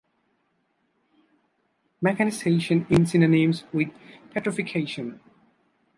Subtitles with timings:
[2.03, 3.89] Mechanisation is synonymous with
[4.31, 5.19] petrification.